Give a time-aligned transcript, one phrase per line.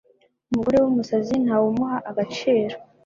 [0.51, 2.75] Umugore wumusazi ntawumuha agaciro